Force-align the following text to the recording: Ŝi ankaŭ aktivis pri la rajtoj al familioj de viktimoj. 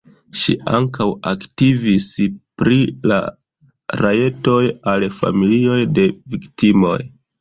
Ŝi 0.43 0.53
ankaŭ 0.77 1.05
aktivis 1.31 2.07
pri 2.61 2.77
la 3.11 3.19
rajtoj 4.05 4.59
al 4.95 5.07
familioj 5.21 5.81
de 6.01 6.09
viktimoj. 6.37 6.99